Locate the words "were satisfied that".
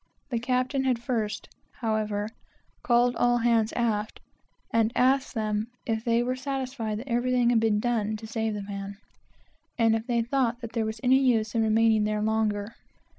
6.23-7.07